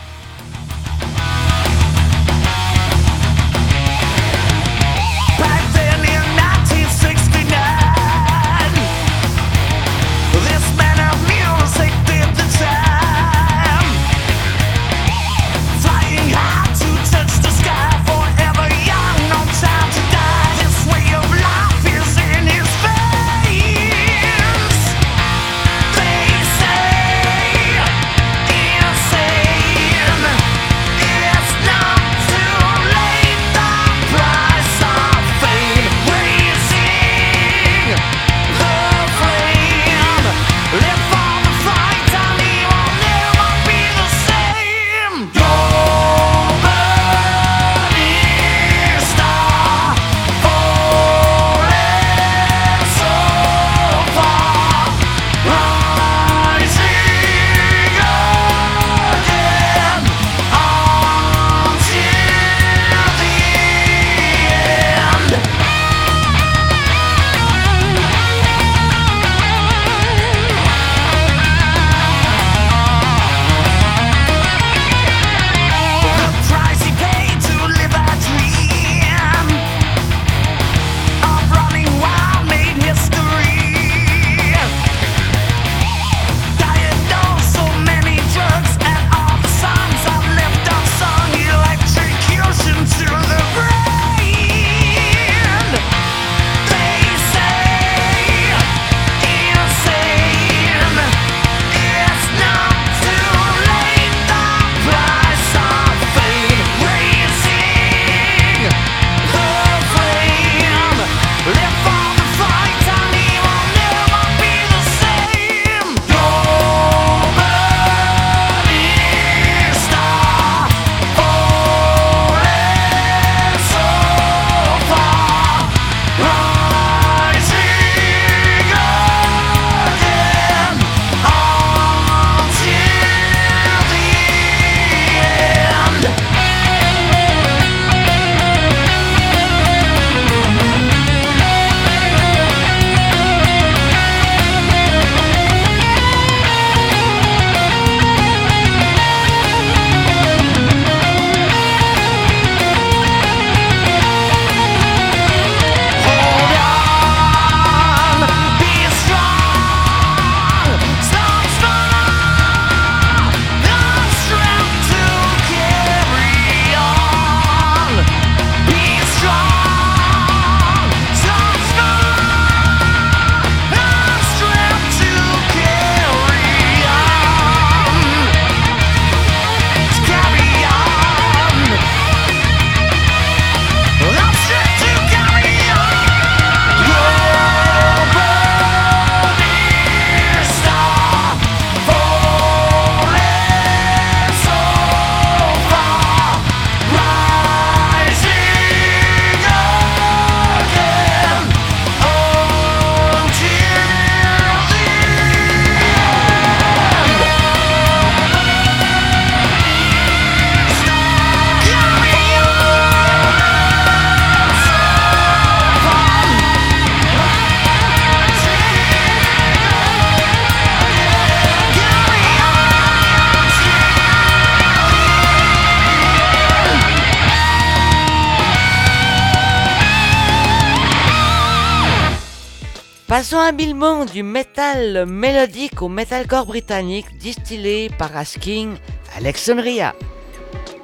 Passons 233.17 233.39
habilement 233.39 234.05
du 234.05 234.23
métal 234.23 235.07
mélodique 235.07 235.81
au 235.81 235.89
metalcore 235.89 236.45
britannique 236.45 237.17
distillé 237.17 237.89
par 237.89 238.15
Asking 238.15 238.77
Alexandria. 239.17 239.95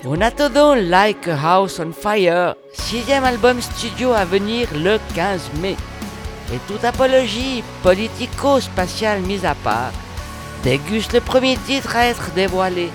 On 0.07 0.19
attendant 0.23 0.75
Like 0.75 1.29
a 1.29 1.37
House 1.37 1.79
on 1.79 1.93
Fire, 1.93 2.55
sixième 2.73 3.25
album 3.25 3.61
studio 3.61 4.13
à 4.13 4.25
venir 4.25 4.67
le 4.73 4.99
15 5.15 5.51
mai. 5.61 5.77
Et 6.55 6.59
toute 6.67 6.87
apologie 6.87 7.63
politico-spatiale 7.83 9.21
mise 9.21 9.45
à 9.45 9.55
part, 9.55 9.93
déguste 10.65 11.13
le 11.13 11.21
premier 11.21 11.59
titre 11.59 11.95
à 11.95 12.07
être 12.07 12.33
dévoilé, 12.33 12.89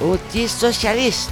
Otis 0.00 0.48
Socialiste. 0.48 1.30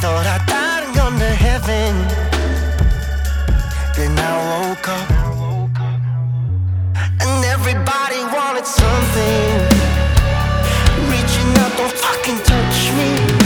thought 0.00 0.26
I 0.26 0.38
died 0.46 0.84
and 0.86 0.94
gone 0.94 1.18
to 1.18 1.32
heaven. 1.46 1.92
Then 3.96 4.16
I 4.16 4.32
woke 4.50 4.88
up, 4.88 5.10
and 7.22 7.44
everybody 7.44 8.20
wanted 8.36 8.66
something. 8.66 9.50
Reaching 11.10 11.50
out, 11.62 11.72
don't 11.76 11.92
fucking 11.92 12.38
touch 12.44 12.92
me. 12.96 13.37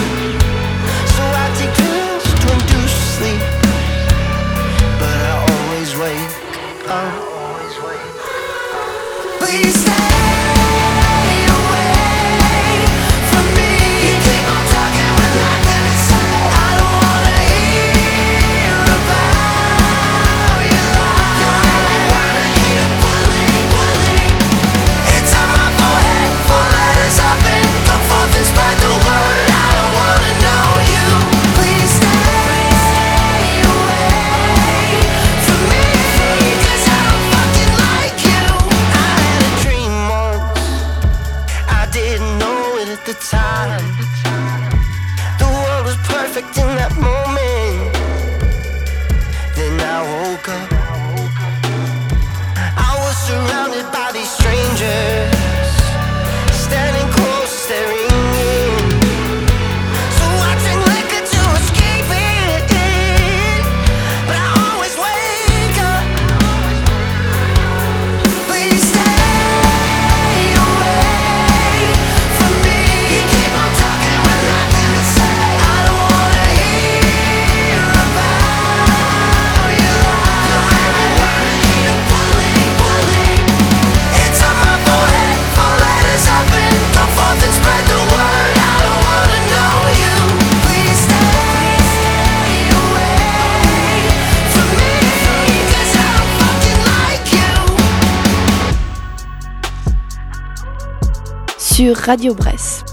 sur 101.75 101.97
Radio 101.97 102.35
Bresse. 102.35 102.92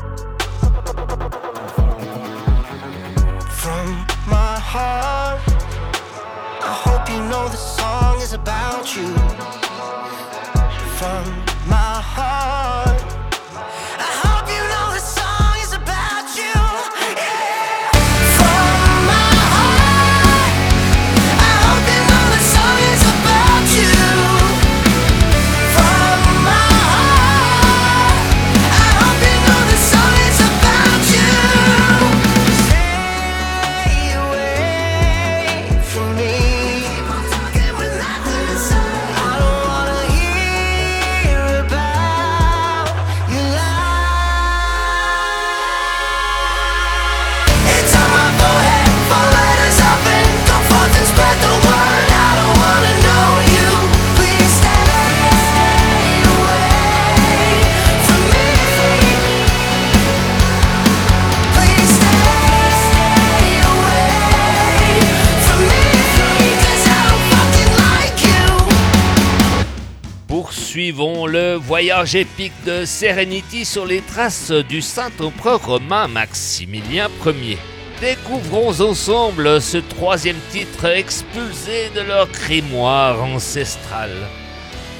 voyage 71.79 72.15
épique 72.15 72.65
de 72.65 72.83
Serenity 72.83 73.63
sur 73.63 73.85
les 73.85 74.01
traces 74.01 74.51
du 74.51 74.81
Saint-Empereur 74.81 75.65
romain 75.65 76.09
Maximilien 76.09 77.07
Ier. 77.25 77.57
Découvrons 78.01 78.81
ensemble 78.81 79.61
ce 79.61 79.77
troisième 79.77 80.35
titre 80.51 80.83
expulsé 80.83 81.89
de 81.95 82.01
leur 82.01 82.27
grimoire 82.27 83.23
ancestral. 83.23 84.11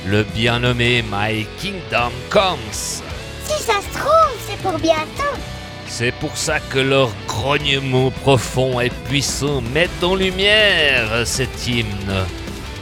Le 0.08 0.24
bien 0.24 0.60
nommé 0.60 1.04
My 1.04 1.46
Kingdom 1.62 2.14
Comes. 2.30 2.58
Si 2.72 3.62
ça 3.62 3.82
se 3.82 4.00
trouve, 4.00 4.40
c'est 4.48 4.62
pour 4.62 4.80
bientôt. 4.80 5.38
C'est 5.86 6.14
pour 6.14 6.38
ça 6.38 6.62
que 6.62 6.80
leur 6.80 7.12
grognement 7.28 8.10
profond 8.10 8.80
et 8.80 8.90
puissant 9.10 9.60
met 9.74 9.90
en 10.02 10.16
lumière 10.16 11.28
cet 11.28 11.68
hymne 11.68 12.26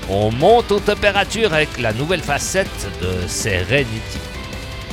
on 0.10 0.32
monte 0.32 0.72
aux 0.72 0.80
températures 0.80 1.53
avec 1.53 1.80
la 1.80 1.93
nouvelle 1.93 2.22
facette 2.22 2.88
de 3.01 3.28
Serenity. 3.28 4.20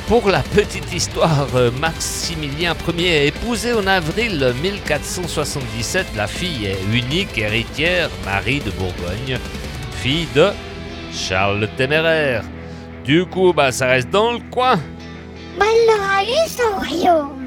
Pour 0.07 0.29
la 0.29 0.41
petite 0.41 0.93
histoire, 0.93 1.47
euh, 1.55 1.71
Maximilien 1.79 2.75
Ier 2.95 3.07
est 3.07 3.27
épousé 3.29 3.73
en 3.73 3.87
avril 3.87 4.53
1477 4.61 6.05
la 6.15 6.27
fille 6.27 6.67
et 6.67 6.77
unique 6.93 7.37
héritière 7.37 8.09
Marie 8.23 8.59
de 8.59 8.69
Bourgogne, 8.71 9.39
fille 9.93 10.27
de 10.35 10.49
Charles 11.11 11.61
le 11.61 11.67
Téméraire. 11.67 12.43
Du 13.03 13.25
coup, 13.25 13.53
bah, 13.53 13.71
ça 13.71 13.87
reste 13.87 14.09
dans 14.09 14.33
le 14.33 14.39
coin. 14.51 14.75
Bah, 15.57 15.65
il 16.23 16.49
son 16.49 16.77
royaume. 16.77 17.45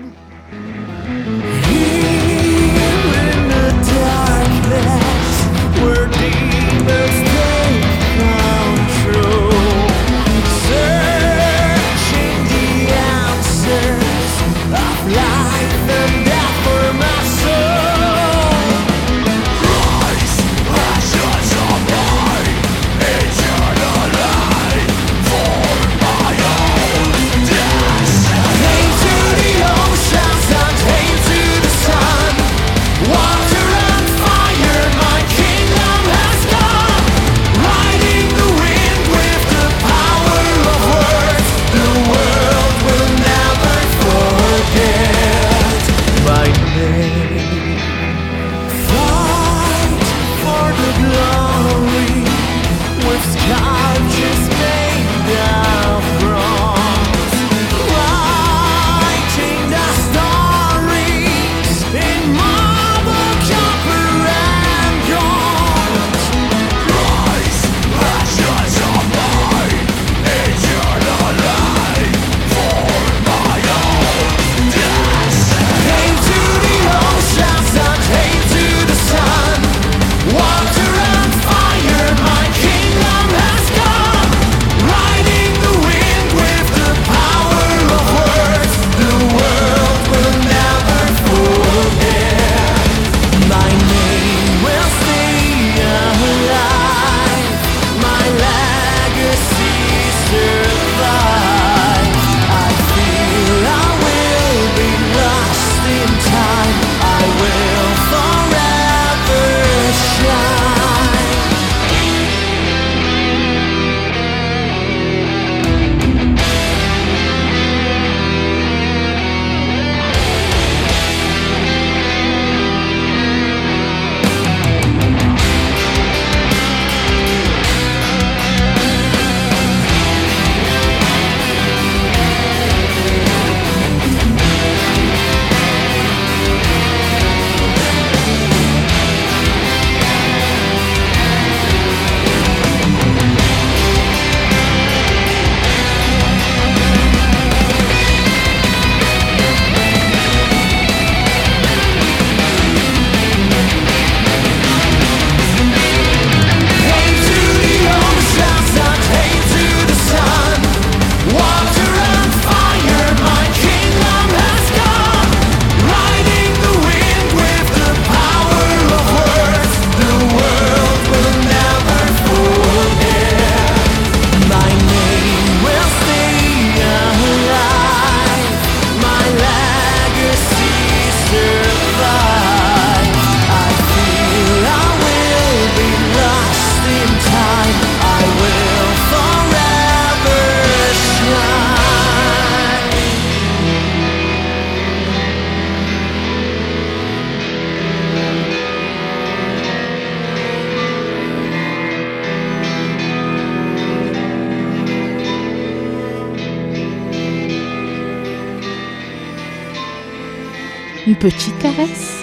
Petite 211.19 211.59
caresse 211.59 212.23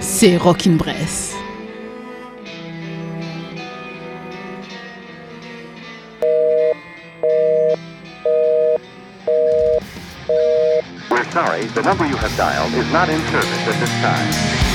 C'est 0.00 0.36
Rockin' 0.36 0.76
Bress. 0.76 1.34
We're 11.10 11.24
sorry, 11.30 11.64
the 11.66 11.82
number 11.82 12.06
you 12.06 12.16
have 12.16 12.34
dialed 12.36 12.72
is 12.74 12.90
not 12.92 13.08
in 13.08 13.20
service 13.28 13.68
at 13.68 13.80
this 13.80 13.90
time. 14.00 14.73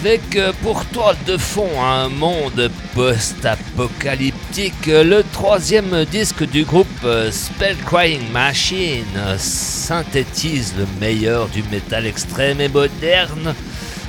Avec 0.00 0.36
euh, 0.36 0.52
pour 0.62 0.84
toile 0.86 1.16
de 1.26 1.36
fond 1.38 1.82
un 1.82 2.08
monde 2.08 2.70
post-apocalyptique, 2.94 4.86
le 4.86 5.22
troisième 5.32 6.04
disque 6.04 6.44
du 6.48 6.64
groupe 6.64 6.86
euh, 7.04 7.30
Spell 7.30 7.76
Crying 7.78 8.30
Machine 8.30 9.38
synthétise 9.38 10.74
le 10.76 10.86
meilleur 11.00 11.48
du 11.48 11.62
métal 11.64 12.04
extrême 12.06 12.60
et 12.60 12.68
moderne 12.68 13.54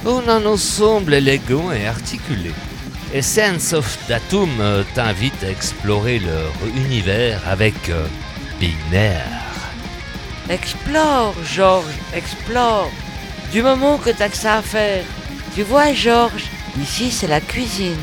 en 0.06 0.28
un 0.28 0.46
ensemble 0.46 1.14
élégant 1.14 1.72
et 1.72 1.88
articulé. 1.88 2.52
Essence 3.14 3.72
of 3.74 3.98
Datum 4.10 4.50
euh, 4.60 4.84
t'invite 4.94 5.42
à 5.44 5.50
explorer 5.50 6.20
leur 6.20 6.52
univers 6.76 7.42
avec 7.48 7.76
Binaire. 8.60 9.24
Explore, 10.50 11.34
Georges, 11.46 11.86
explore. 12.14 12.92
Du 13.54 13.62
moment 13.62 13.98
que 13.98 14.10
t'as 14.10 14.28
que 14.28 14.38
ça 14.38 14.56
à 14.56 14.62
faire. 14.62 15.06
Tu 15.58 15.64
vois, 15.64 15.92
Georges, 15.92 16.52
ici 16.80 17.10
c'est 17.10 17.26
la 17.26 17.42
cuisine. 17.42 17.96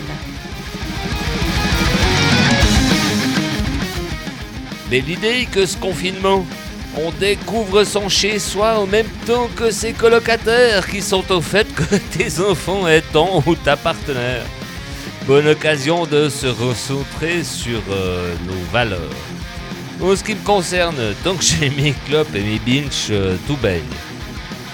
Mais 4.91 4.99
l'idée 4.99 5.47
que 5.47 5.65
ce 5.65 5.77
confinement, 5.77 6.45
on 7.01 7.13
découvre 7.13 7.85
son 7.85 8.09
chez-soi 8.09 8.81
au 8.81 8.87
même 8.87 9.07
temps 9.25 9.49
que 9.55 9.71
ses 9.71 9.93
colocataires 9.93 10.85
qui 10.89 11.01
sont 11.01 11.31
au 11.31 11.41
fait 11.41 11.73
que 11.73 11.95
tes 12.19 12.41
enfants 12.41 12.87
ton 13.13 13.41
ou 13.47 13.55
ta 13.55 13.77
partenaire. 13.77 14.43
Bonne 15.25 15.47
occasion 15.47 16.07
de 16.07 16.29
se 16.29 16.49
recentrer 16.49 17.45
sur 17.45 17.81
euh, 17.89 18.35
nos 18.49 18.73
valeurs. 18.73 18.99
En 20.03 20.17
ce 20.17 20.25
qui 20.25 20.35
me 20.35 20.45
concerne, 20.45 20.97
donc 21.23 21.41
j'ai 21.41 21.71
mes 21.81 21.95
clopes 22.09 22.35
et 22.35 22.43
mes 22.43 22.59
binges 22.59 23.11
euh, 23.11 23.37
tout 23.47 23.57
baigne. 23.59 23.85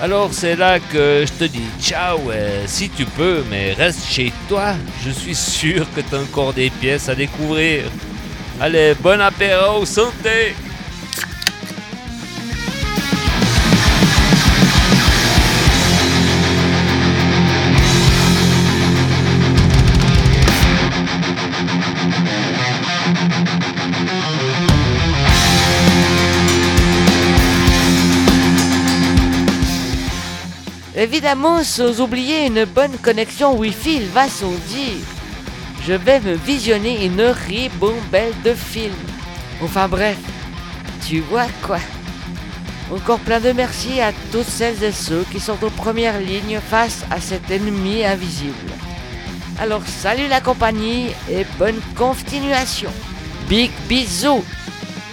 Alors 0.03 0.33
c'est 0.33 0.57
là 0.57 0.81
que 0.81 1.27
je 1.27 1.33
te 1.33 1.45
dis 1.45 1.69
ciao 1.79 2.19
euh, 2.31 2.65
si 2.67 2.89
tu 2.89 3.05
peux, 3.05 3.45
mais 3.51 3.75
reste 3.75 4.07
chez 4.07 4.33
toi. 4.49 4.73
Je 5.05 5.11
suis 5.11 5.35
sûr 5.35 5.87
que 5.95 6.01
t'as 6.01 6.23
encore 6.23 6.55
des 6.55 6.71
pièces 6.71 7.11
à 7.11 7.15
découvrir. 7.15 7.85
Allez, 8.59 8.95
bon 8.95 9.21
apéro, 9.21 9.85
santé! 9.85 10.55
Évidemment, 31.13 31.65
sans 31.65 32.01
oublier 32.01 32.47
une 32.47 32.65
bonne 32.67 32.97
connexion 32.99 33.59
Wi-Fi, 33.59 33.97
il 33.97 34.07
va 34.07 34.29
sans 34.29 34.53
dire. 34.69 35.03
Je 35.85 35.95
vais 35.95 36.21
me 36.21 36.35
visionner 36.35 37.05
une 37.05 37.21
ribambelle 37.23 38.33
de 38.45 38.55
films. 38.55 38.95
Enfin 39.61 39.89
bref, 39.89 40.19
tu 41.09 41.19
vois 41.19 41.49
quoi. 41.67 41.81
Encore 42.95 43.19
plein 43.19 43.41
de 43.41 43.51
merci 43.51 44.01
à 44.01 44.13
toutes 44.31 44.45
celles 44.45 44.85
et 44.85 44.93
ceux 44.93 45.25
qui 45.33 45.41
sont 45.41 45.59
en 45.65 45.71
première 45.71 46.21
ligne 46.21 46.61
face 46.61 47.05
à 47.11 47.21
cet 47.21 47.51
ennemi 47.51 48.05
invisible. 48.05 48.71
Alors 49.59 49.83
salut 49.85 50.29
la 50.29 50.41
compagnie 50.41 51.09
et 51.29 51.45
bonne 51.59 51.81
continuation. 51.97 52.93
Big 53.49 53.73
bisous. 53.89 54.45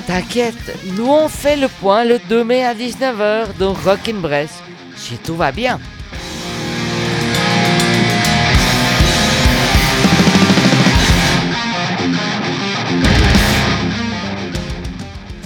T'inquiète, 0.05 0.77
nous 0.95 1.07
on 1.07 1.27
fait 1.27 1.57
le 1.57 1.67
point 1.67 2.05
le 2.05 2.19
2 2.19 2.43
mai 2.43 2.63
à 2.63 2.75
19h 2.75 3.57
dans 3.57 3.73
Rockin' 3.73 4.21
Brest, 4.21 4.61
si 4.97 5.17
tout 5.17 5.35
va 5.35 5.51
bien. 5.51 5.79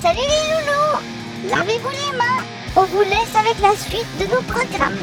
Salut 0.01 0.19
les 0.19 0.53
loulous 0.53 1.55
Lavez-vous 1.55 1.89
les 1.89 2.17
mains 2.17 2.43
On 2.75 2.83
vous 2.83 3.01
laisse 3.01 3.35
avec 3.35 3.59
la 3.61 3.75
suite 3.75 4.07
de 4.19 4.25
nos 4.33 4.41
programmes. 4.41 4.97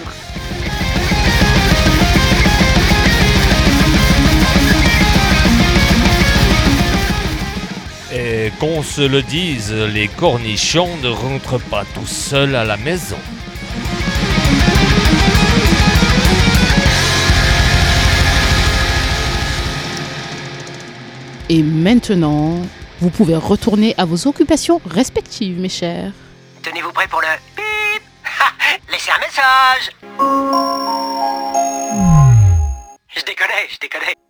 Et 8.11 8.51
qu'on 8.59 8.83
se 8.83 9.03
le 9.03 9.23
dise, 9.23 9.73
les 9.73 10.09
cornichons 10.09 10.97
ne 11.03 11.09
rentrent 11.09 11.61
pas 11.61 11.85
tout 11.95 12.07
seuls 12.07 12.57
à 12.57 12.65
la 12.65 12.79
maison. 12.79 13.19
Et 21.51 21.63
maintenant, 21.63 22.57
vous 23.01 23.09
pouvez 23.09 23.35
retourner 23.35 23.95
à 23.97 24.05
vos 24.05 24.27
occupations 24.27 24.83
respectives, 24.85 25.59
mes 25.59 25.71
chers. 25.71 26.13
Tenez-vous 26.63 26.93
prêts 26.93 27.09
pour 27.09 27.23
le 27.23 27.29
bip 27.57 28.03
Laissez 28.91 29.11
un 29.11 29.19
message 29.19 29.91
Je 33.17 33.25
déconne, 33.25 33.49
je 33.71 33.79
déconne. 33.81 34.28